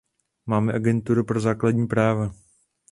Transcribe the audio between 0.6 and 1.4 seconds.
Agenturu pro